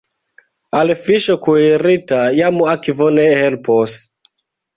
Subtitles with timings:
[0.77, 3.97] Al fiŝo kuirita jam akvo ne helpos.